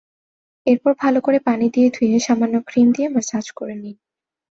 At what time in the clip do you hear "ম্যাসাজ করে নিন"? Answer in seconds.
3.09-3.97